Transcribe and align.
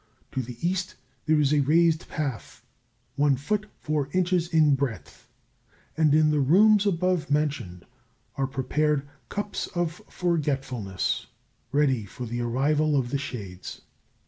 To 0.31 0.41
the 0.41 0.57
east 0.67 0.95
there 1.27 1.39
is 1.39 1.53
a 1.53 1.59
raised 1.59 2.07
path, 2.09 2.65
one 3.17 3.35
foot 3.37 3.69
four 3.77 4.09
inches 4.13 4.47
in 4.47 4.73
breadth, 4.73 5.29
and 5.95 6.15
in 6.15 6.31
the 6.31 6.39
rooms 6.39 6.87
above 6.87 7.29
mentioned 7.29 7.85
are 8.35 8.47
prepared 8.47 9.07
cups 9.29 9.67
of 9.75 10.01
forgetfulness 10.09 11.27
ready 11.71 12.05
for 12.05 12.25
the 12.25 12.41
arrival 12.41 12.97
of 12.97 13.11
the 13.11 13.19
shades. 13.19 13.81